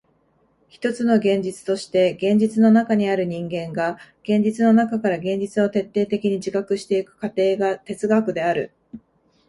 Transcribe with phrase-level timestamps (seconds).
[0.67, 8.71] ひとつの現実として現実の中にある人間が現実の中から現実を徹底的に自覚してゆく過程が哲学である。